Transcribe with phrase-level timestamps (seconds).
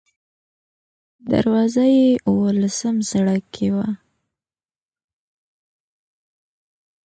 [1.31, 3.87] دروازه یې اوولسم سړک کې وه.